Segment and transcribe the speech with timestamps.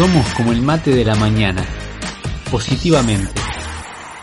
[0.00, 1.62] Somos como el mate de la mañana.
[2.50, 3.38] Positivamente.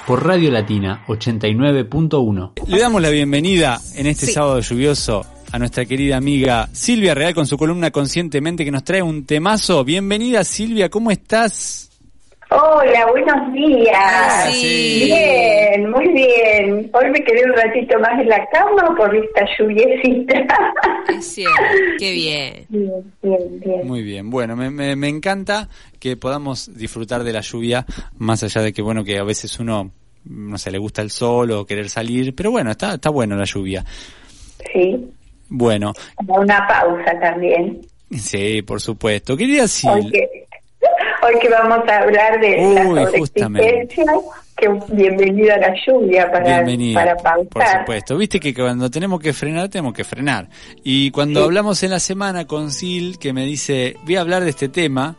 [0.07, 2.54] Por Radio Latina 89.1.
[2.65, 7.46] Le damos la bienvenida en este sábado lluvioso a nuestra querida amiga Silvia Real con
[7.46, 9.84] su columna Conscientemente que nos trae un temazo.
[9.84, 11.91] Bienvenida Silvia, ¿cómo estás?
[12.50, 13.93] Hola, buenos días.
[13.93, 16.89] Ah, bien, muy bien.
[16.93, 20.47] Hoy me quedé un ratito más en la cama por esta lluviecita.
[21.20, 21.43] Sí,
[22.00, 22.65] qué bien.
[22.70, 23.88] Bien, bien, bien.
[23.88, 24.29] Muy bien.
[24.29, 25.68] Bueno, me, me, me, encanta
[26.00, 27.86] que podamos disfrutar de la lluvia,
[28.18, 29.92] más allá de que, bueno, que a veces uno,
[30.25, 33.45] no sé, le gusta el sol o querer salir, pero bueno, está, está bueno la
[33.45, 33.84] lluvia.
[34.73, 35.11] Sí.
[35.50, 35.92] Bueno.
[36.28, 37.81] una pausa también.
[38.11, 39.36] Sí, por supuesto.
[39.36, 39.89] Quería decir...
[41.23, 44.06] Hoy que vamos a hablar de la sobreexigencia,
[44.56, 47.48] que bienvenida a la lluvia para, para pausar.
[47.50, 50.48] Por supuesto, viste que cuando tenemos que frenar, tenemos que frenar.
[50.84, 54.52] Y cuando hablamos en la semana con Sil, que me dice, voy a hablar de
[54.52, 55.17] este tema,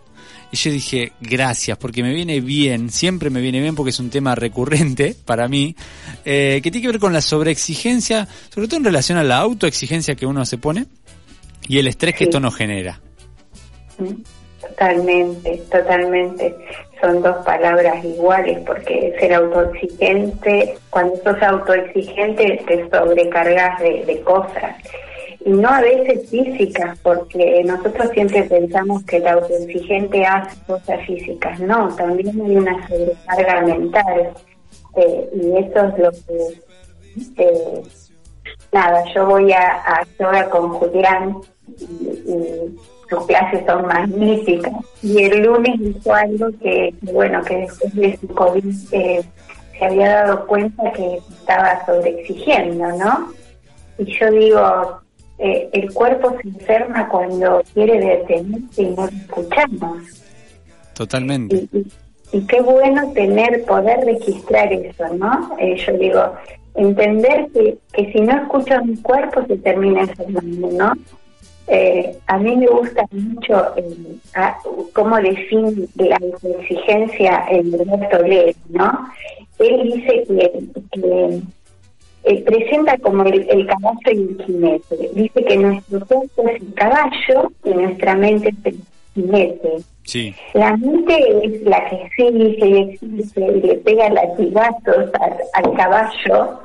[0.51, 4.11] y yo dije, gracias, porque me viene bien, siempre me viene bien porque es un
[4.11, 5.77] tema recurrente para mí,
[6.25, 10.15] eh, que tiene que ver con la sobreexigencia, sobre todo en relación a la autoexigencia
[10.15, 10.87] que uno se pone
[11.67, 13.01] y el estrés que esto nos genera.
[14.79, 16.57] Totalmente, totalmente.
[17.01, 24.77] Son dos palabras iguales porque ser autoexigente, cuando sos autoexigente te sobrecargas de, cosas
[25.45, 31.59] y no a veces físicas, porque nosotros siempre pensamos que el autoexigente hace cosas físicas.
[31.59, 34.31] No, también hay una sobrecarga mental
[34.97, 37.43] eh, y eso es lo que...
[37.43, 37.83] Eh,
[38.73, 41.37] nada, yo voy a, a yoga con Julián
[41.81, 42.77] y
[43.09, 44.73] sus clases son magníficas.
[45.03, 49.23] Y el lunes dijo algo que, bueno, que después de su COVID eh,
[49.79, 53.33] se había dado cuenta que estaba sobreexigiendo, ¿no?
[53.99, 55.01] Y yo digo,
[55.39, 60.25] eh, el cuerpo se enferma cuando quiere detenerse y no lo escuchamos.
[60.95, 61.69] Totalmente.
[62.33, 65.57] Y, qué bueno tener, poder registrar eso, ¿no?
[65.59, 66.35] Eh, yo digo,
[66.75, 70.93] entender que, que si no escucho mi cuerpo se termina enfermando, ¿no?
[71.71, 73.95] Eh, a mí me gusta mucho eh,
[74.95, 76.19] cómo define la
[76.61, 79.07] exigencia el doctor Lev, ¿no?
[79.59, 81.43] Él dice que,
[82.25, 85.11] eh, presenta como el, caballo y el jinete.
[85.15, 88.81] Dice que nuestro cuerpo es el caballo y nuestra mente es el
[89.15, 89.71] jinete.
[90.05, 90.35] Sí.
[90.55, 91.15] La mente
[91.45, 96.61] es la que exige y exige y le pega latigazos al, al caballo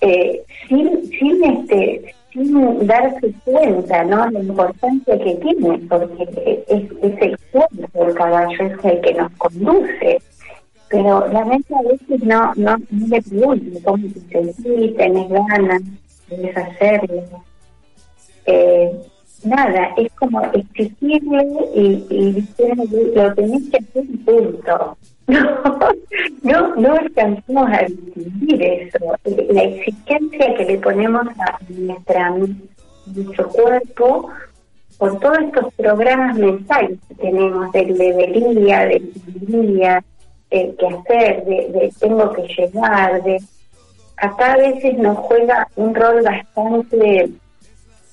[0.00, 4.30] eh, sin, sin este sin darse cuenta, ¿no?
[4.30, 6.90] La importancia que tiene, porque es,
[7.22, 10.22] el cuerpo del caballo, es el que nos conduce.
[10.88, 15.82] Pero la mente a veces no, no, no le pregunta cómo te sentís, tenés ganas,
[16.28, 17.22] querés hacerlo.
[18.44, 18.92] Eh,
[19.42, 22.48] nada, es como exigirle y, y
[23.14, 24.96] lo tenés que hacer punto.
[26.42, 28.98] No, no, alcanzamos a distinguir eso.
[29.50, 32.30] La exigencia que le ponemos a nuestra,
[33.06, 34.30] nuestro cuerpo
[34.98, 40.04] por todos estos programas mentales que tenemos del debería, del debería,
[40.50, 43.40] de que hacer, de, de tengo que llegar, de
[44.16, 47.30] acá a veces nos juega un rol bastante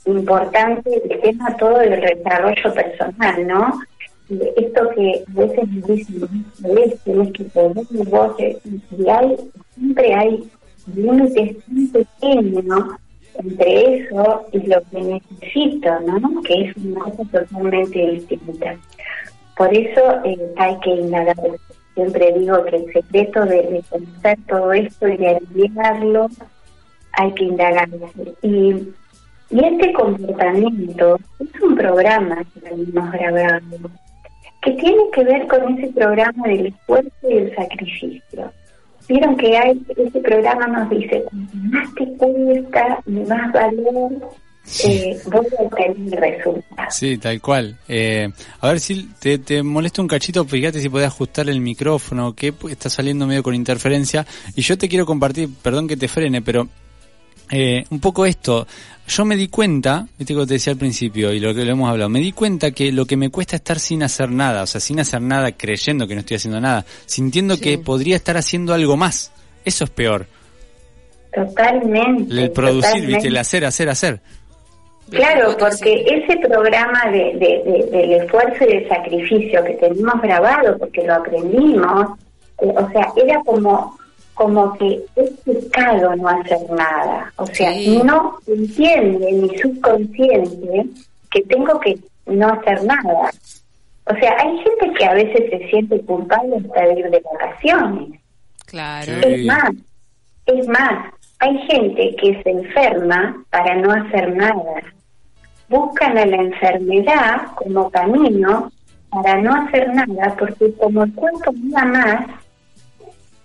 [0.06, 3.80] importante el tema todo del desarrollo personal, ¿no?
[4.30, 6.44] Esto que a veces me dicen,
[7.04, 9.36] tienes que poner vos, y hay,
[9.76, 10.50] siempre hay
[10.96, 12.84] límites muy pequeños
[13.36, 16.42] entre eso y lo que necesito, ¿no?
[16.44, 18.78] Que es una cosa totalmente distinta.
[19.58, 21.36] Por eso eh, hay que indagar.
[21.96, 26.28] Siempre digo que el secreto de, de conocer todo esto y de aliviarlo,
[27.14, 27.90] hay que indagar.
[28.42, 28.74] Y,
[29.50, 33.92] y este comportamiento es un programa que venimos grabando
[34.64, 38.52] que tiene que ver con ese programa del esfuerzo y el sacrificio.
[39.08, 44.12] Vieron que hay ese programa nos dice, más te cuesta, más valor,
[44.86, 46.96] eh, voy a obtener resultados.
[46.96, 47.78] Sí, tal cual.
[47.90, 48.30] Eh,
[48.62, 52.54] a ver si te, te molesta un cachito, fíjate si podés ajustar el micrófono, que
[52.70, 54.26] está saliendo medio con interferencia.
[54.56, 56.70] Y yo te quiero compartir, perdón que te frene, pero
[57.56, 58.66] eh, un poco esto.
[59.08, 61.88] Yo me di cuenta, viste que te decía al principio y lo que lo hemos
[61.88, 64.82] hablado, me di cuenta que lo que me cuesta estar sin hacer nada, o sea,
[64.82, 68.98] sin hacer nada creyendo que no estoy haciendo nada, sintiendo que podría estar haciendo algo
[68.98, 69.32] más.
[69.64, 70.26] Eso es peor.
[71.32, 72.42] Totalmente.
[72.42, 74.20] El producir, viste, el hacer, hacer, hacer.
[75.12, 81.04] Claro, porque ese programa de, de, del esfuerzo y del sacrificio que tenemos grabado, porque
[81.04, 82.18] lo aprendimos,
[82.62, 83.96] eh, o sea, era como
[84.34, 87.32] como que es pecado no hacer nada.
[87.38, 87.72] O sea,
[88.04, 90.86] no entiende mi subconsciente
[91.32, 93.32] que tengo que no hacer nada.
[94.06, 98.20] O sea, hay gente que a veces se siente culpable hasta de ir de vacaciones.
[98.66, 99.12] Claro.
[99.22, 99.72] Es más,
[100.46, 104.82] es más, hay gente que se enferma para no hacer nada.
[105.70, 108.72] Buscan a la enfermedad como camino
[109.10, 112.26] para no hacer nada, porque como el cuerpo nada más,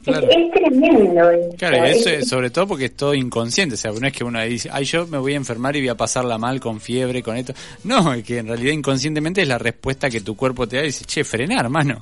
[0.09, 0.29] Claro.
[0.31, 1.31] es, es tremendo.
[1.31, 1.57] esto.
[1.59, 4.13] Claro, y eso Es- es sobre todo porque es todo inconsciente, o sea, no es
[4.13, 6.81] que uno dice, ay, yo me voy a enfermar y voy a pasarla mal con
[6.81, 7.53] fiebre, con esto.
[7.85, 10.87] No, es que en realidad inconscientemente es la respuesta que tu cuerpo te da y
[10.87, 11.99] dice, che, frená, hermano.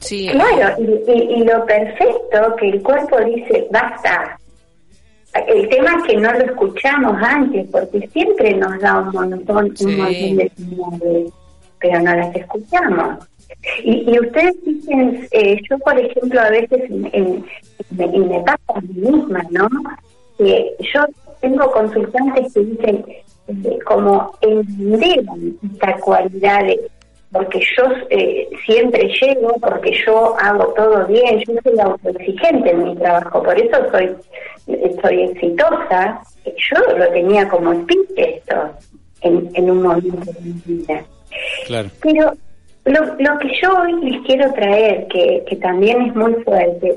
[0.00, 0.28] Sí.
[0.30, 4.38] Claro, y, y- y lo perfecto que el cuerpo dice, basta.
[5.48, 9.84] El tema es que no lo escuchamos antes, porque siempre nos da un montón, Sí.
[9.86, 11.32] un montón de señales,
[11.80, 13.24] pero no las escuchamos.
[13.82, 17.44] Y, y ustedes dicen, eh, yo por ejemplo a veces, en- en-
[17.90, 19.68] me- me pasa a mí misma, ¿no?
[20.38, 21.04] Que yo
[21.40, 23.04] tengo consultantes que dicen,
[23.48, 26.80] eh, como entenderan esta cualidad de
[27.32, 32.94] porque yo eh, siempre llego, porque yo hago todo bien, yo soy autoexigente en mi
[32.96, 34.10] trabajo, por eso soy,
[34.68, 36.20] eh, soy exitosa.
[36.44, 38.70] Yo lo tenía como speech esto
[39.22, 41.04] en, en un momento de mi vida.
[41.66, 41.88] Claro.
[42.02, 42.32] Pero
[42.84, 46.94] lo, lo que yo hoy les quiero traer, que, que también es muy fuerte,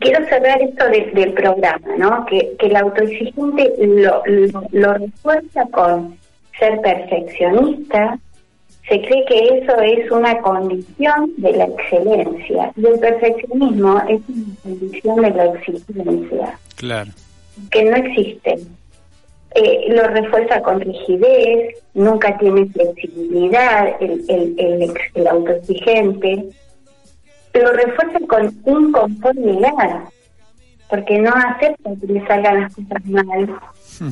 [0.00, 2.24] quiero cerrar esto de- del programa, ¿no?
[2.26, 6.16] Que, que el autoexigente lo, lo, lo refuerza con
[6.58, 8.18] ser perfeccionista,
[8.88, 14.54] se cree que eso es una condición de la excelencia y el perfeccionismo es una
[14.62, 17.10] condición de la exigencia Claro.
[17.70, 18.58] que no existe.
[19.54, 26.44] Eh, lo refuerza con rigidez, nunca tiene flexibilidad, el, el, el, el autoexigente.
[27.54, 30.04] Lo refuerza con inconformidad,
[30.90, 33.58] porque no acepta que le salgan las cosas mal.
[33.98, 34.10] Hmm.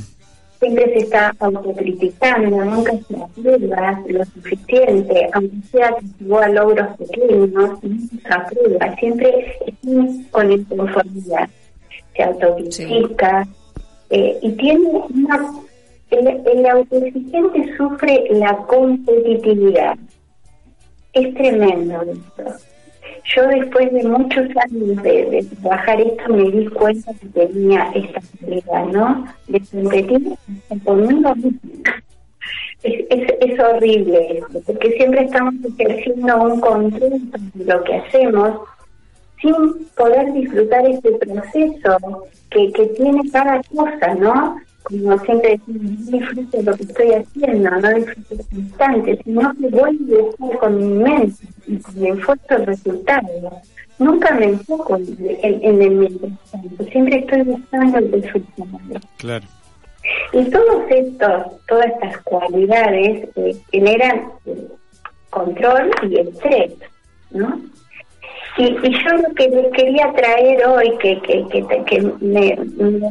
[0.58, 6.96] Siempre se está autocriticando, nunca se aprueba lo suficiente, aunque sea que llegó a logros
[6.96, 7.50] pequeños,
[7.82, 9.90] nunca se aprueba, siempre está
[10.30, 11.48] con inconformidad.
[12.16, 13.46] Se autocritica
[14.10, 15.52] eh, y tiene una.
[16.10, 19.98] El, el autoexigente sufre la competitividad.
[21.12, 22.44] Es tremendo esto.
[23.34, 28.20] Yo después de muchos años de, de trabajar esto me di cuenta que tenía esta
[28.40, 29.26] habilidad, ¿no?
[29.48, 30.34] De competir
[30.84, 32.02] conmigo misma.
[32.84, 38.60] Es, es, es horrible esto, porque siempre estamos ejerciendo un control sobre lo que hacemos
[39.40, 39.54] sin
[39.96, 44.56] poder disfrutar este proceso que, que tiene cada cosa, ¿no?
[44.84, 49.68] Como siempre decimos, no disfruto lo que estoy haciendo, no disfruto el instante, sino que
[49.68, 53.28] voy a estar con mi mente y con mi esfuerzo el resultado.
[53.98, 59.00] Nunca me enfoco en, en- en el mientras tanto, siempre estoy buscando el resultado.
[59.18, 59.46] Claro.
[60.32, 64.68] Y todos estos, todas estas cualidades eh, generan eh,
[65.30, 66.74] control y estrés,
[67.32, 67.60] ¿no?
[68.58, 71.46] Y, y yo lo que les quería traer hoy, que, que,
[71.84, 72.58] que, me,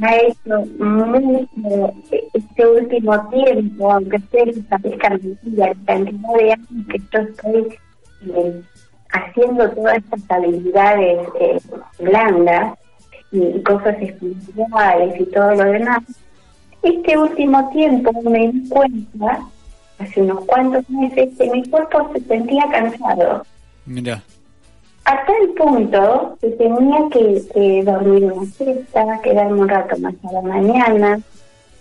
[0.01, 1.93] ha hecho mucho
[2.33, 7.77] este último tiempo, aunque ustedes parezcan mentiras, la cantidad de años que yo estoy
[8.33, 8.61] eh,
[9.11, 11.59] haciendo todas estas habilidades eh,
[11.99, 12.79] blandas
[13.31, 16.03] y, cosas espirituales y todo lo demás,
[16.81, 18.69] este último tiempo me di
[19.99, 23.43] hace unos cuantos meses, que mi cuerpo se sentía cansado.
[23.85, 24.23] Mira.
[25.05, 30.31] A tal punto que tenía que, que dormir una siesta, quedarme un rato más a
[30.33, 31.19] la mañana,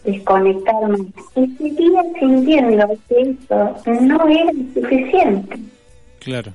[0.04, 0.98] desconectarme.
[1.36, 5.58] Y seguía sintiendo que eso no era suficiente.
[6.20, 6.52] Claro.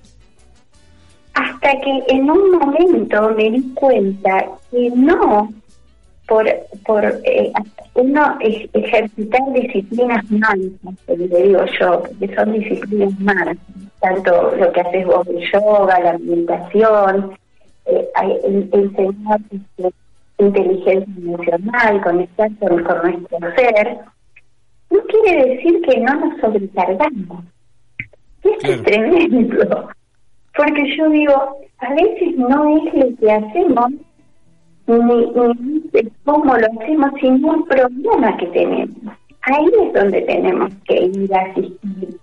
[1.33, 5.51] Hasta que en un momento me di cuenta que no
[6.27, 6.45] por,
[6.85, 7.51] por eh,
[7.95, 10.23] uno ej- ejercitar disciplinas
[11.07, 13.57] que le digo yo, porque son disciplinas mansas,
[13.99, 17.31] tanto lo que haces vos de yoga, la meditación,
[17.85, 18.07] eh,
[18.45, 19.93] el- enseñar este,
[20.37, 23.97] inteligencia emocional, conectar con, con nuestro ser,
[24.89, 27.43] no quiere decir que no nos sobrecargamos.
[28.43, 28.73] Y esto Claro.
[28.75, 29.89] es tremendo,
[30.55, 33.91] porque yo digo, a veces no es lo que hacemos,
[34.87, 35.25] ni,
[35.93, 39.13] ni cómo lo hacemos, sino el problema que tenemos.
[39.41, 42.18] Ahí es donde tenemos que ir a asistir,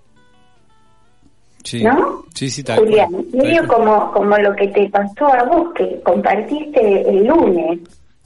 [1.67, 1.83] Sí.
[1.83, 2.25] ¿no?
[2.33, 3.79] Sí, sí, tal Julián, cual, medio cual.
[3.79, 7.81] como, como lo que te pasó a vos, que compartiste el lunes.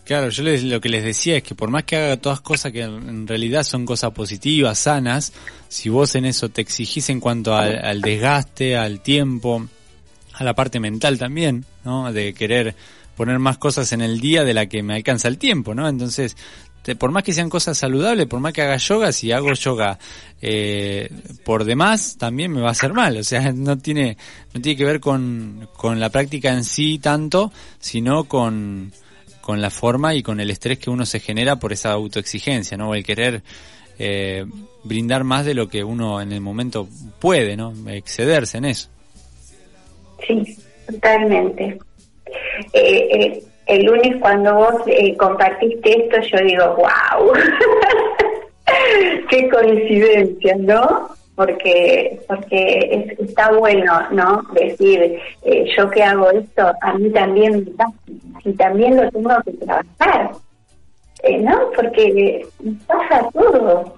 [0.05, 2.71] Claro, yo les, lo que les decía es que por más que haga todas cosas
[2.71, 5.33] que en realidad son cosas positivas, sanas,
[5.69, 9.67] si vos en eso te exigís en cuanto al, al desgaste, al tiempo,
[10.35, 12.13] a la parte mental también, ¿no?
[12.13, 12.75] De querer
[13.17, 15.89] poner más cosas en el día de la que me alcanza el tiempo, ¿no?
[15.89, 16.37] Entonces,
[16.99, 19.99] por más que sean cosas saludables, por más que haga yoga, si hago yoga
[20.41, 21.11] eh,
[21.45, 23.17] por demás, también me va a hacer mal.
[23.17, 24.17] O sea, no tiene,
[24.55, 28.93] no tiene que ver con, con la práctica en sí tanto, sino con,
[29.41, 32.95] con la forma y con el estrés que uno se genera por esa autoexigencia, ¿no?
[32.95, 33.43] El querer
[33.99, 34.47] eh,
[34.83, 37.75] brindar más de lo que uno en el momento puede, ¿no?
[37.89, 38.89] Excederse en eso.
[40.27, 40.57] Sí,
[40.87, 41.79] totalmente.
[42.73, 47.33] Eh, eh, el lunes cuando vos eh, compartiste esto, yo digo, wow,
[49.29, 51.09] qué coincidencia, ¿no?
[51.35, 54.43] Porque porque es- está bueno, ¿no?
[54.53, 57.93] Decir, eh, yo que hago esto, a mí también me pasa,
[58.45, 60.33] y también lo tengo que trabajar,
[61.23, 61.71] eh, ¿no?
[61.75, 63.95] Porque me pasa todo.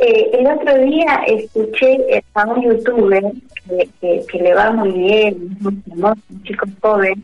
[0.00, 3.22] Eh, el otro día escuché a un youtuber
[3.68, 7.22] que, que- que le va muy bien, es muy famoso, un chico joven,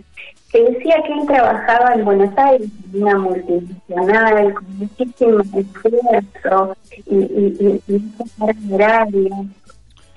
[0.52, 7.16] que decía que él trabajaba en Buenos Aires, en una multinacional, con muchísimo esfuerzo y,
[7.16, 8.02] y, y, y.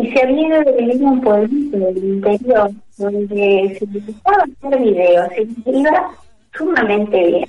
[0.02, 4.80] Y se había ido de vivir un pueblito del interior, donde se dedicaba a hacer
[4.82, 6.12] videos, y iba
[6.58, 7.46] sumamente bien.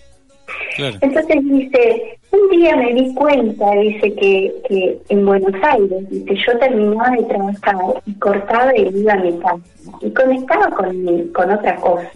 [0.76, 0.96] Claro.
[1.00, 6.58] Entonces dice, un día me di cuenta, dice que, que en Buenos Aires, dice, yo
[6.58, 9.60] terminaba de trabajar y cortaba y iba a mi casa
[10.00, 12.10] y conectaba con, con otra cosa.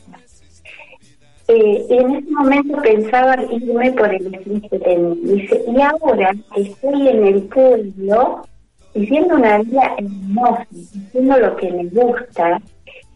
[1.48, 5.14] Eh, y en ese momento pensaba irme por el tenía.
[5.22, 8.42] Dice, y ahora estoy en el pueblo
[8.94, 10.66] viviendo una vida hermosa,
[11.08, 12.60] haciendo lo que me gusta,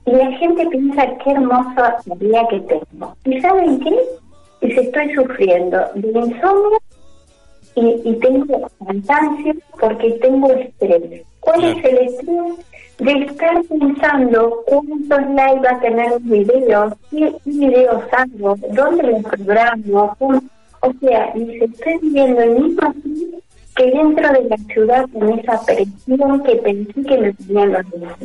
[0.05, 3.17] y la gente piensa qué hermosa la vida que tengo.
[3.25, 3.97] ¿Y saben qué?
[4.61, 6.79] Dice, estoy sufriendo de insomnio
[7.75, 11.23] y, y tengo cansancio porque tengo estrés.
[11.41, 12.53] ¿Cuál es el estrés?
[12.99, 19.23] De estar pensando cuántos likes va a tener un video, qué videos hago, dónde los
[19.23, 20.17] programo,
[20.81, 23.35] o sea, dice, estoy viviendo el mismo aquí
[23.77, 28.17] que dentro de la ciudad con esa presión que pensé que me tenían los demás.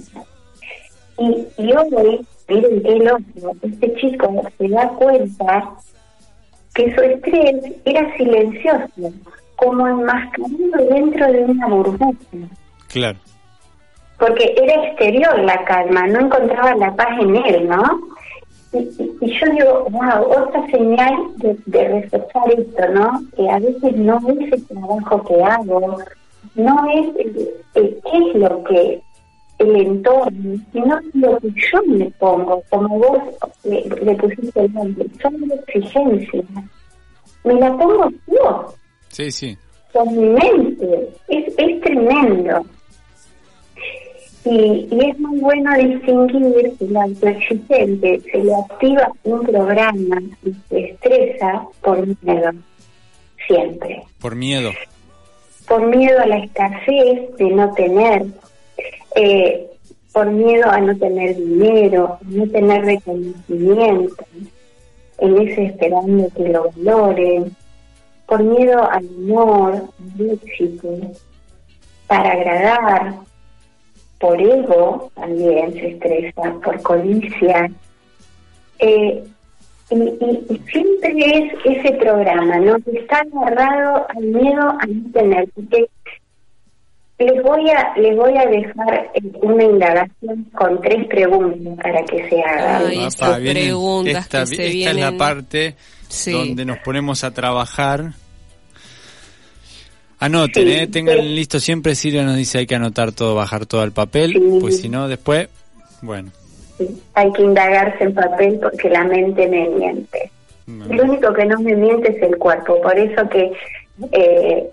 [1.20, 5.72] Y, y hoy, miren qué loco, este chico se da cuenta
[6.76, 9.14] que su estrés era silencioso,
[9.56, 12.12] como enmascarado dentro de una burbuja,
[12.88, 13.18] Claro.
[14.20, 18.00] porque era exterior la calma, no encontraba la paz en él, ¿no?
[18.74, 23.22] Y, y- y yo digo, wow, otra señal de, de reforzar esto, ¿no?
[23.36, 25.98] Que a veces no es el trabajo que hago,
[26.56, 29.02] no es eh, eh, qué es lo que
[29.60, 33.20] el entorno, sino lo que yo me pongo, como vos
[33.64, 36.46] le, le pusiste el nombre, son exigencias.
[37.44, 38.74] Me la pongo yo,
[39.10, 39.58] Sí, sí.
[39.92, 41.10] con mi mente.
[41.28, 42.66] Es, es tremendo.
[44.46, 50.54] Y, y es muy bueno distinguir que el autoexigente se le activa un programa y
[50.68, 52.52] se estresa por miedo,
[53.48, 54.04] siempre.
[54.20, 54.72] Por miedo.
[55.68, 58.26] Por miedo a la escasez de no tener,
[59.16, 59.70] eh,
[60.12, 64.26] por miedo a no tener dinero, no tener reconocimiento,
[65.18, 67.56] en ese esperando que lo valoren,
[68.28, 69.84] por miedo al amor,
[70.20, 70.90] al éxito,
[72.08, 73.16] para agradar,
[74.20, 77.70] por ego también se estresa, por codicia.
[78.80, 79.24] Eh,
[79.90, 82.80] y siempre es ese programa, ¿no?
[82.80, 85.50] Que está agarrado al miedo a no tener.
[85.54, 85.88] Porque
[87.20, 92.28] les voy a les voy a dejar eh, una indagación con tres preguntas para que
[92.30, 92.84] se hagan.
[92.88, 93.08] Ay,
[93.54, 95.76] preguntas esta, que se esta es la parte
[96.08, 96.32] Sí.
[96.32, 98.14] donde nos ponemos a trabajar.
[100.20, 101.24] Anoten, Sí, eh, tengan sí.
[101.36, 101.96] listo siempre.
[101.96, 104.58] Silvia nos dice hay que anotar todo, bajar todo al papel, Sí.
[104.62, 105.50] pues si no, después,
[106.02, 106.32] bueno.
[106.78, 110.32] Sí, Hay que indagarse en papel porque la mente me miente.
[110.66, 113.52] no, El único que no me miente es el cuerpo, por eso que
[114.12, 114.70] eh,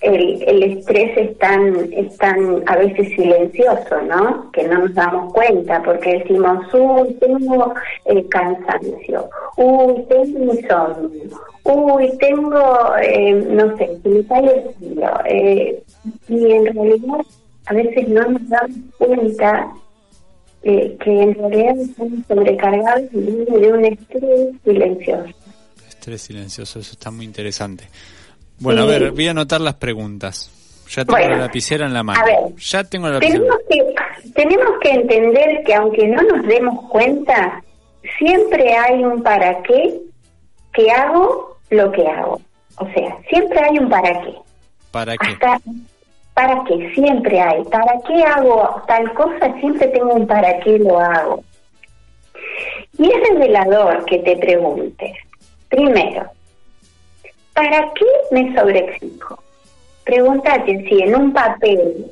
[0.00, 4.50] el, el estrés es tan, es tan a veces silencioso, ¿no?
[4.52, 7.74] Que no nos damos cuenta porque decimos, uy, tengo
[8.06, 15.10] eh, cansancio, uy, tengo insomnio, uy, tengo, eh, no sé, se me frío.
[15.26, 15.82] Eh,
[16.28, 17.20] y en realidad
[17.66, 19.70] a veces no nos damos cuenta
[20.62, 25.34] eh, que en realidad estamos sobrecargados de un estrés silencioso.
[25.88, 27.84] Estrés silencioso, eso está muy interesante.
[28.60, 30.50] Bueno, a ver, voy a anotar las preguntas.
[30.88, 32.20] Ya tengo Bueno, la lapicera en la mano.
[32.20, 33.38] a ver, ya tengo la lapicera.
[33.38, 37.62] Tenemos que, tenemos que entender que aunque no nos demos cuenta,
[38.18, 40.00] siempre hay un para qué
[40.72, 42.40] que hago lo que hago.
[42.76, 44.34] O sea, siempre hay un para qué.
[44.90, 45.32] ¿Para qué?
[45.32, 45.60] Hasta
[46.34, 47.62] para qué, siempre hay.
[47.64, 49.52] ¿Para qué hago tal cosa?
[49.60, 51.44] Siempre tengo un para qué lo hago.
[52.98, 55.12] Y es revelador que te preguntes,
[55.68, 56.24] primero,
[57.60, 59.38] ¿para qué me sobreexijo?
[60.04, 62.06] Pregúntate si en un papel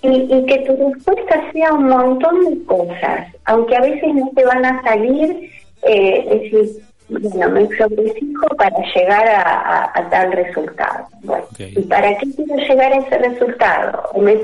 [0.00, 4.44] y, y, que tu respuesta sea un montón de cosas, aunque a veces no te
[4.44, 5.50] van a salir,
[5.82, 11.06] eh, decir, bueno, me sobreexijo para llegar a, tal resultado.
[11.22, 14.10] Bueno, ¿y para qué quiero llegar a ese resultado?
[14.18, 14.42] Me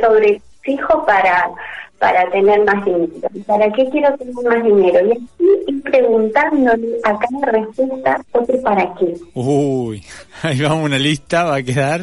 [0.64, 1.50] sobreexijo para
[1.98, 3.28] para tener más dinero.
[3.46, 5.06] ¿Para qué quiero tener más dinero?
[5.06, 9.14] Y así ir preguntándole a cada respuesta otro para qué.
[9.34, 10.04] Uy,
[10.42, 12.02] ahí vamos una lista, va a quedar.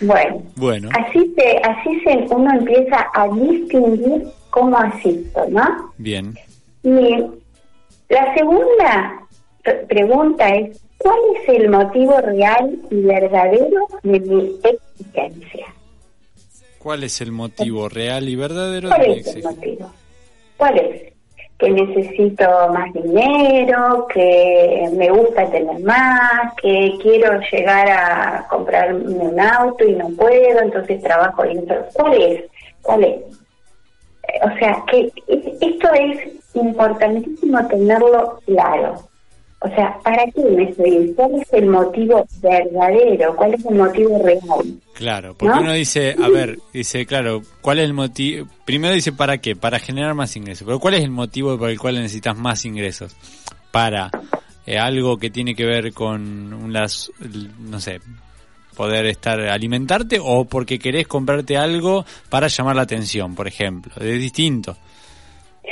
[0.00, 0.88] Bueno, bueno.
[0.98, 5.92] así se, así se uno empieza a distinguir cómo asisto, ¿no?
[5.98, 6.34] Bien.
[6.82, 7.16] Y
[8.08, 9.26] la segunda
[9.88, 15.73] pregunta es, ¿cuál es el motivo real y verdadero de mi existencia?
[16.84, 19.90] ¿Cuál es el motivo real y verdadero ¿Cuál es el motivo?
[20.58, 21.14] ¿Cuál es?
[21.56, 29.40] Que necesito más dinero, que me gusta tener más, que quiero llegar a comprarme un
[29.40, 31.58] auto y no puedo, entonces trabajo y
[31.94, 32.44] ¿Cuál es?
[32.82, 33.20] ¿Cuál es?
[34.42, 35.10] O sea, que
[35.62, 39.08] esto es importantísimo tenerlo claro.
[39.64, 41.10] O sea, ¿para qué me estoy?
[41.16, 43.34] ¿Cuál es el motivo verdadero?
[43.34, 44.40] ¿Cuál es el motivo real?
[44.92, 48.46] Claro, porque uno dice, a ver, dice, claro, ¿cuál es el motivo?
[48.66, 49.56] Primero dice, ¿para qué?
[49.56, 50.66] Para generar más ingresos.
[50.66, 53.16] Pero ¿cuál es el motivo por el cual necesitas más ingresos?
[53.70, 54.10] Para
[54.66, 57.10] eh, algo que tiene que ver con las,
[57.58, 58.00] no sé,
[58.76, 63.94] poder estar, alimentarte o porque querés comprarte algo para llamar la atención, por ejemplo.
[63.96, 64.76] Es distinto.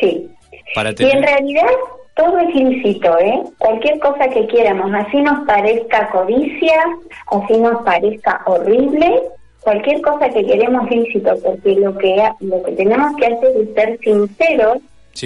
[0.00, 0.30] Sí.
[0.75, 1.68] Para Y en realidad
[2.14, 3.42] todo es lícito, ¿eh?
[3.59, 6.85] Cualquier cosa que quieramos, así nos parezca codicia,
[7.26, 9.23] así nos parezca horrible,
[9.61, 13.99] cualquier cosa que queremos lícito, porque lo que lo que tenemos que hacer es ser
[14.00, 14.78] sinceros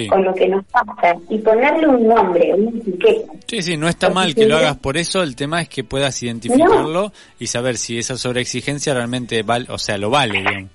[0.09, 3.33] con lo que nos pasa y ponerle un nombre, una etiqueta.
[3.47, 6.21] Sí, sí, no está mal que lo hagas por eso, el tema es que puedas
[6.23, 10.69] identificarlo y saber si esa sobreexigencia realmente vale, o sea, lo vale, bien.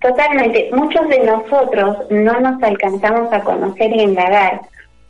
[0.00, 0.68] Totalmente.
[0.72, 4.60] Muchos de nosotros no nos alcanzamos a conocer y indagar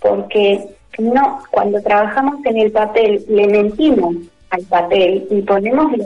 [0.05, 0.61] porque
[0.99, 4.17] no, cuando trabajamos en el papel le mentimos
[4.51, 6.05] al papel y ponemos lo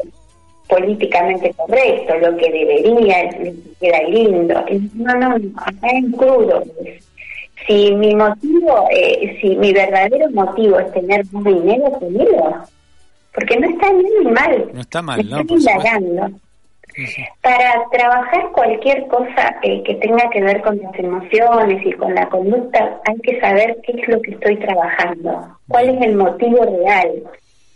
[0.69, 4.55] políticamente correcto, lo que debería, lo que queda lindo.
[4.95, 6.63] No, no, acá en crudo.
[7.67, 12.55] Si mi motivo, eh, si mi verdadero motivo es tener más dinero, dinero.
[13.35, 14.71] Porque no está bien ni mal.
[14.75, 16.31] No está mal, no.
[17.43, 22.29] Para trabajar cualquier cosa eh, que tenga que ver con las emociones y con la
[22.29, 27.23] conducta, hay que saber qué es lo que estoy trabajando, cuál es el motivo real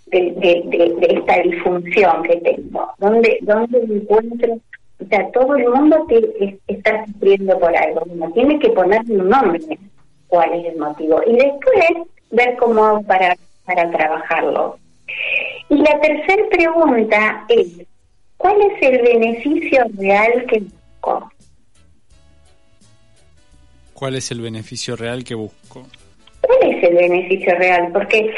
[0.06, 4.54] de, esta disfunción que tengo, dónde, dónde encuentro.
[4.54, 8.02] O sea, todo el mundo te, está sufriendo por algo,
[8.34, 9.60] tiene que ponerle un nombre
[10.28, 14.78] cuál es el motivo y después ver cómo hago para, para trabajarlo.
[15.68, 17.86] Y la tercera pregunta es,
[18.42, 21.32] ¿Cuál es el beneficio real que busco?
[23.94, 25.86] ¿Cuál es el beneficio real que busco?
[26.40, 27.90] ¿Cuál es el beneficio real?
[27.92, 28.34] Porque,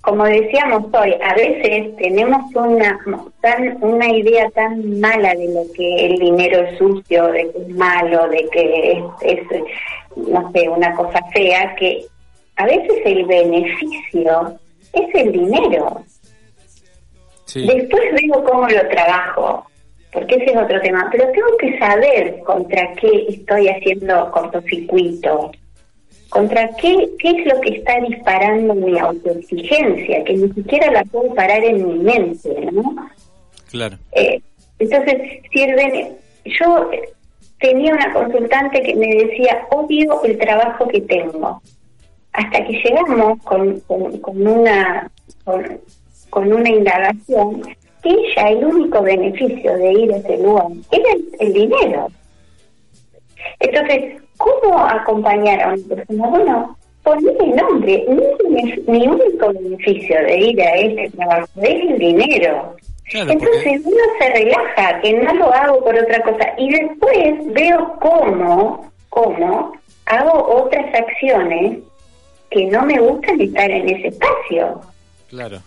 [0.00, 3.00] como decíamos hoy, a veces tenemos una,
[3.40, 7.68] tan, una idea tan mala de lo que el dinero es sucio, de que es
[7.70, 9.40] malo, de que es, es
[10.14, 12.06] no sé, una cosa fea, que
[12.54, 14.56] a veces el beneficio
[14.92, 16.04] es el dinero.
[17.54, 19.66] Después veo cómo lo trabajo,
[20.12, 25.52] porque ese es otro tema, pero tengo que saber contra qué estoy haciendo cortocircuito,
[26.28, 31.34] contra qué, qué es lo que está disparando mi autoexigencia, que ni siquiera la puedo
[31.34, 32.96] parar en mi mente, ¿no?
[33.70, 33.96] Claro.
[34.12, 34.40] Eh,
[34.78, 36.90] entonces, sirven, yo
[37.60, 41.60] tenía una consultante que me decía, odio el trabajo que tengo.
[42.32, 45.10] Hasta que llegamos con, con, una
[45.44, 45.80] con
[46.40, 47.62] una indagación
[48.02, 51.08] que ella el único beneficio de ir a ese lugar era
[51.40, 52.08] el, dinero.
[53.60, 56.26] Entonces, ¿cómo acompañar a una persona?
[56.28, 58.04] Bueno, ponerle nombre.
[58.86, 62.76] Mi, único beneficio de ir a ese trabajo es el dinero.
[63.12, 66.52] Entonces uno se relaja, que no lo hago por otra cosa.
[66.58, 69.72] Y después veo cómo, cómo
[70.06, 71.78] hago otras acciones
[72.50, 74.80] que no me gustan estar en ese espacio.
[75.28, 75.60] Claro.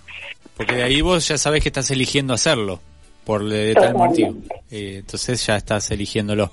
[0.59, 2.81] Porque de ahí vos ya sabes que estás eligiendo hacerlo,
[3.23, 4.35] por de, tal motivo.
[4.69, 6.51] Eh, entonces ya estás eligiéndolo.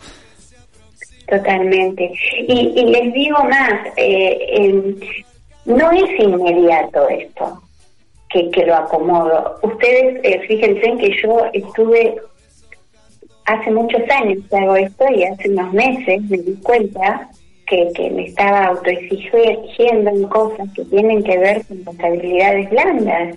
[1.27, 2.13] Totalmente.
[2.47, 4.95] Y, les digo más, eh,
[5.65, 7.61] no es inmediato esto,
[8.31, 9.59] que, que lo acomodo.
[9.63, 12.15] Ustedes, eh, fíjense en que yo estuve
[13.45, 17.29] hace muchos años que hago esto y hace unos meses me di cuenta
[17.67, 23.37] que, me estaba autoexigiendo en cosas que tienen que ver con las habilidades blandas.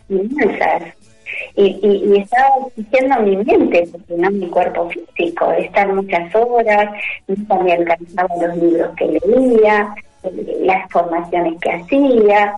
[1.56, 6.90] Y, y, y estaba exigiendo mi mente, porque no mi cuerpo físico, estar muchas horas,
[7.28, 12.56] no me alcanzaba los libros que leía, eh, las formaciones que hacía,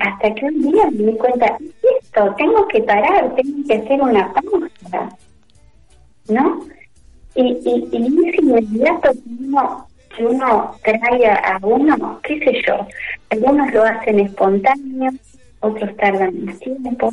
[0.00, 1.56] hasta que un día me di cuenta,
[2.00, 5.16] esto, tengo que parar, tengo que hacer una pausa,
[6.28, 6.60] ¿no?
[7.34, 12.86] Y, y, y es inmediato que uno, que uno trae a uno, qué sé yo,
[13.30, 15.12] algunos lo hacen espontáneo,
[15.60, 17.10] otros tardan más tiempo,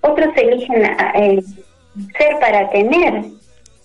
[0.00, 1.42] otros eligen eh,
[2.16, 3.24] ser para tener,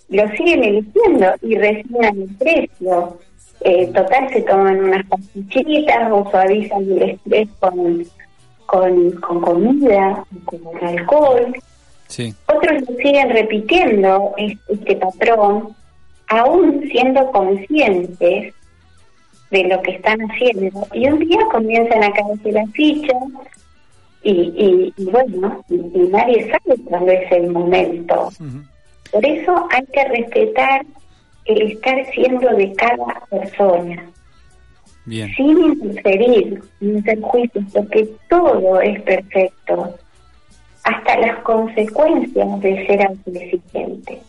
[0.08, 3.18] lo siguen eligiendo y resignan el precio.
[3.62, 8.04] Eh, total, se toman unas pastillitas o suavizan el estrés con,
[8.66, 11.56] con, con comida, con alcohol.
[12.06, 12.34] Sí.
[12.46, 15.74] Otros lo siguen repitiendo este patrón,
[16.28, 18.54] aún siendo conscientes
[19.50, 20.86] de lo que están haciendo.
[20.92, 23.22] Y un día comienzan a caerse las fichas
[24.22, 28.30] y, y, y bueno, y, y nadie sabe cuándo es el momento.
[29.12, 30.84] Por eso hay que respetar
[31.44, 34.04] el estar siendo de cada persona,
[35.04, 35.32] Bien.
[35.34, 39.94] sin interferir, sin hacer juicios, porque todo es perfecto,
[40.82, 44.20] hasta las consecuencias de ser autoexigente.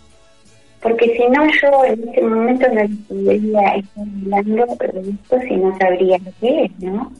[0.81, 5.77] Porque si no, yo en este momento no podría estar hablando de esto si no
[5.77, 7.11] sabría qué ¿no?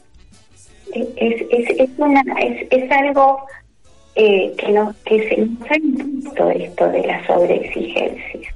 [0.94, 3.40] Es, es, es, una, es, es algo
[4.14, 8.54] eh, que, nos, que se nos ha impuesto esto de la sobreexigencia.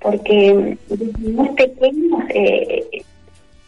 [0.00, 3.02] Porque desde muy pequeños eh,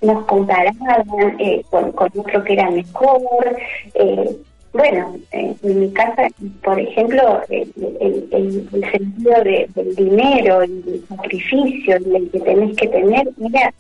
[0.03, 3.57] nos comparaban eh, con, con otro que era mejor.
[3.95, 4.37] Eh,
[4.73, 6.29] bueno, eh, en mi casa,
[6.63, 7.73] por ejemplo, el,
[8.31, 13.73] el, sentido de, del dinero y del sacrificio el que tenés que tener era,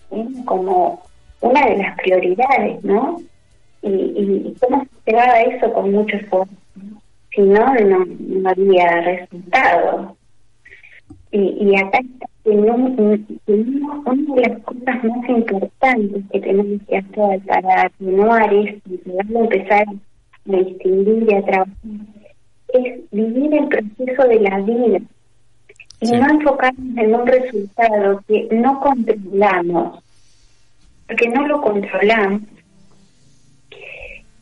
[0.46, 1.02] como
[1.40, 3.20] una de las prioridades, ¿no?
[3.82, 6.52] Y, y, cómo se llegaba eso con mucho esfuerzo.
[7.34, 10.16] Si no, no, no había resultado.
[11.30, 12.00] Y, y acá
[12.42, 19.86] tenemos, una de las cosas más importantes que tenemos que hacer para y poder empezar
[20.56, 21.74] distinguir y a trabajar
[22.74, 24.98] es vivir el proceso de la vida
[26.00, 26.12] y Sí.
[26.16, 30.02] no enfocarnos en un resultado que no controlamos,
[31.08, 32.42] porque no lo controlamos.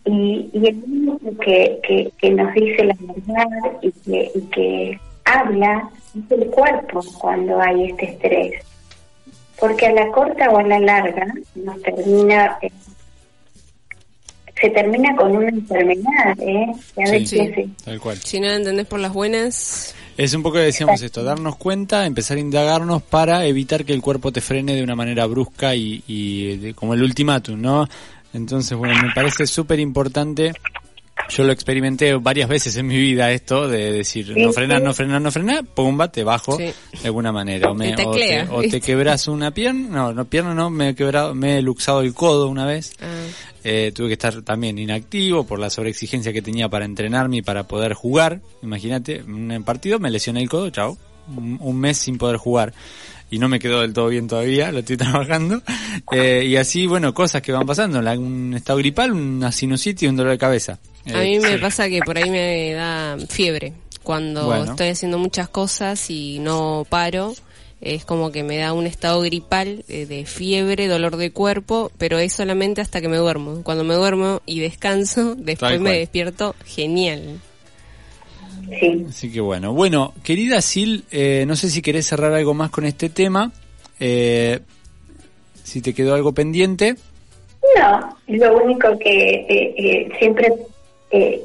[0.05, 3.47] Y, y el único que, que, que nos dice la verdad
[3.83, 8.63] y que, y que habla es el cuerpo cuando hay este estrés.
[9.59, 12.71] Porque a la corta o a la larga nos termina, eh,
[14.61, 16.67] se termina con una enfermedad, ¿eh?
[17.03, 17.27] A Sí.
[17.27, 17.39] Sí.
[17.41, 18.17] es- Tal cual.
[18.19, 22.07] Si no la entendés por las buenas, Es un poco que decíamos esto, darnos cuenta,
[22.07, 26.03] empezar a indagarnos para evitar que el cuerpo te frene de una manera brusca y,
[26.07, 27.87] y de- como el ultimátum, ¿no?
[28.33, 30.53] Entonces, bueno, me parece súper importante.
[31.29, 35.21] Yo lo experimenté varias veces en mi vida esto de decir, no frenar, no frenar,
[35.21, 36.65] no frenar, pumba, te bajo Sí.
[36.65, 37.71] de alguna manera.
[37.71, 38.05] O, me, Te
[38.51, 42.01] o, te, quebras una pierna, no, no pierna no, me he quebrado, me he luxado
[42.03, 42.93] el codo una vez.
[43.01, 43.07] ah,
[43.69, 47.65] Eh, tuve que estar también inactivo por la sobreexigencia que tenía para entrenarme y para
[47.65, 48.41] poder jugar.
[48.63, 50.97] Imagínate, en un partido me lesioné el codo, chao.
[51.37, 52.73] Un, un mes sin poder jugar.
[53.31, 55.63] Y no me quedó del todo bien todavía, lo estoy trabajando.
[56.13, 58.01] Eh, y así, bueno, cosas que van pasando.
[58.03, 60.79] La- un estado gripal, una sinusitis y un dolor de cabeza.
[61.07, 61.59] a mí Eh, me sí.
[61.61, 63.73] pasa que por ahí me da fiebre.
[64.03, 64.65] Cuando Bueno.
[64.71, 67.35] estoy haciendo muchas cosas y no paro,
[67.81, 72.19] es como que me da un estado gripal eh, de fiebre, dolor de cuerpo, pero
[72.19, 73.63] es solamente hasta que me duermo.
[73.65, 77.41] Cuando me duermo y descanso, después me despierto genial.
[78.79, 79.07] Sí.
[79.09, 79.73] Así que bueno.
[79.73, 83.53] Bueno, querida Sil, eh, no sé si querés cerrar algo más con este tema.
[84.01, 84.61] Eh,
[85.63, 86.97] si te quedó algo pendiente.
[87.77, 90.53] No, lo único que eh, eh, siempre
[91.11, 91.43] eh,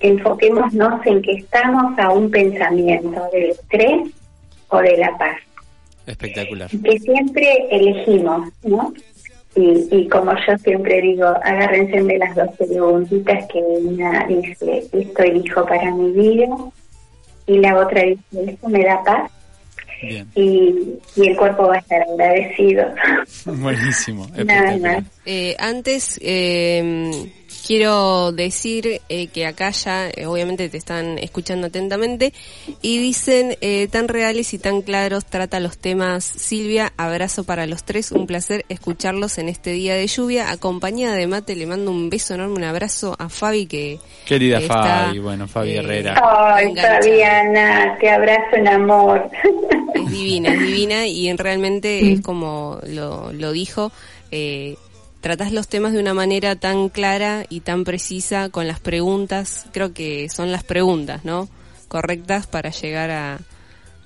[0.00, 4.10] enfoquémonos en que estamos a un pensamiento del estrés
[4.68, 5.36] o de la paz,
[6.06, 6.70] Espectacular.
[6.70, 8.94] que siempre elegimos, ¿no?
[9.56, 15.22] Y, y como yo siempre digo, agárrense de las dos preguntitas que una dice, esto
[15.22, 16.48] elijo para mi vida,
[17.46, 19.30] y la otra dice, esto me da paz,
[20.02, 20.28] Bien.
[20.34, 22.84] y, y el cuerpo va a estar agradecido.
[23.44, 24.26] Buenísimo.
[24.44, 25.04] Nada más.
[25.24, 27.30] Eh, antes, eh,
[27.66, 32.32] quiero decir eh, que acá ya, eh, obviamente, te están escuchando atentamente
[32.82, 36.92] y dicen eh, tan reales y tan claros trata los temas Silvia.
[36.96, 40.50] Abrazo para los tres, un placer escucharlos en este día de lluvia.
[40.50, 45.06] Acompañada de Mate, le mando un beso enorme, un abrazo a Fabi que Querida está,
[45.06, 46.20] Fabi, bueno, Fabi eh, Herrera.
[46.22, 47.00] Ay, Enganchada.
[47.00, 49.30] Fabiana, te abrazo en amor.
[49.94, 53.92] es divina, es divina y en realmente es como lo, lo dijo,
[54.30, 54.76] eh,
[55.24, 59.94] tratás los temas de una manera tan clara y tan precisa con las preguntas, creo
[59.94, 61.48] que son las preguntas, ¿no?
[61.88, 63.38] Correctas para llegar a,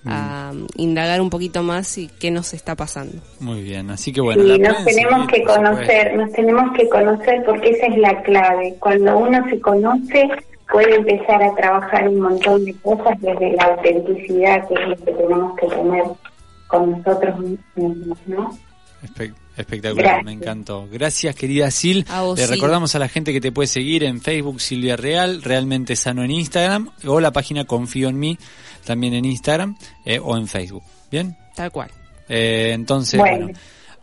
[0.07, 0.67] a mm.
[0.77, 3.21] indagar un poquito más y qué nos está pasando.
[3.41, 4.45] Muy bien, así que bueno.
[4.45, 8.77] Sí, nos tenemos que conocer, nos tenemos que conocer porque esa es la clave.
[8.79, 10.29] Cuando uno se conoce
[10.71, 15.13] puede empezar a trabajar un montón de cosas desde la autenticidad que es lo que
[15.15, 16.05] tenemos que tener
[16.69, 18.57] con nosotros mismos, ¿no?
[19.59, 20.87] Espectacular, me encantó.
[20.89, 22.07] Gracias, querida Sil.
[22.37, 26.23] Le recordamos a la gente que te puede seguir en Facebook Silvia Real, realmente sano
[26.23, 28.39] en Instagram, o la página Confío en mí,
[28.85, 30.85] también en Instagram eh, o en Facebook.
[31.11, 31.37] ¿Bien?
[31.57, 31.91] Tal cual.
[32.29, 33.49] Eh, entonces, bueno.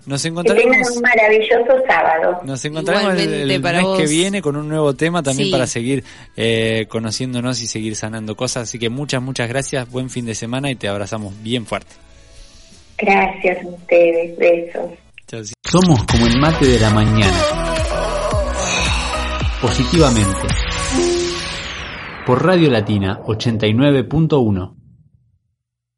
[0.05, 0.91] nos encontraremos.
[0.91, 2.41] un maravilloso sábado.
[2.43, 6.03] Nos encontraremos el, mes que viene con un nuevo tema también para seguir
[6.35, 8.63] eh, conociéndonos y seguir sanando cosas.
[8.63, 9.89] Así que muchas, muchas gracias.
[9.89, 11.93] Buen fin de semana y te abrazamos bien fuerte.
[12.97, 14.37] Gracias a ustedes.
[14.37, 15.04] Besos.
[15.63, 17.43] Somos como el mate de la mañana.
[19.59, 20.47] Positivamente.
[22.27, 24.84] Por Radio Latina 89.1.